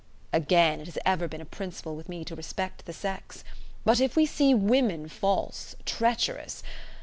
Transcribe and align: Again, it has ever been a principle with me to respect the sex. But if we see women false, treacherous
Again, 0.33 0.79
it 0.81 0.87
has 0.87 0.97
ever 1.05 1.27
been 1.27 1.41
a 1.41 1.45
principle 1.45 1.95
with 1.95 2.09
me 2.09 2.25
to 2.25 2.35
respect 2.35 2.85
the 2.85 2.91
sex. 2.91 3.43
But 3.85 3.99
if 4.01 4.15
we 4.15 4.25
see 4.25 4.51
women 4.55 5.07
false, 5.07 5.75
treacherous 5.85 6.63